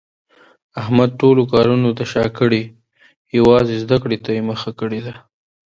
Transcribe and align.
احمد 0.81 1.09
ټولو 1.21 1.41
کارونو 1.53 1.89
ته 1.97 2.03
شاکړې 2.13 2.63
یووازې 3.37 3.75
زده 3.83 3.97
کړې 4.03 4.17
ته 4.25 4.29
یې 4.35 4.41
مخه 4.49 4.69
کړې 4.79 4.99
ده. 5.05 5.13